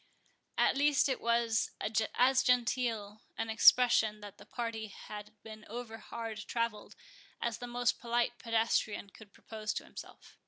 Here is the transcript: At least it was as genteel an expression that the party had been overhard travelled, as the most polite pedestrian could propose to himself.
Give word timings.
At 0.57 0.75
least 0.75 1.07
it 1.07 1.21
was 1.21 1.69
as 2.15 2.41
genteel 2.41 3.21
an 3.37 3.51
expression 3.51 4.19
that 4.21 4.39
the 4.39 4.47
party 4.47 4.87
had 4.87 5.29
been 5.43 5.63
overhard 5.69 6.39
travelled, 6.47 6.95
as 7.39 7.59
the 7.59 7.67
most 7.67 7.99
polite 7.99 8.39
pedestrian 8.39 9.11
could 9.11 9.31
propose 9.31 9.73
to 9.75 9.83
himself. 9.83 10.39